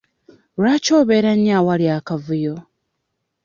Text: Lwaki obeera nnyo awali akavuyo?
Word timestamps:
Lwaki 0.59 0.91
obeera 0.99 1.31
nnyo 1.35 1.53
awali 1.59 1.85
akavuyo? 1.97 2.55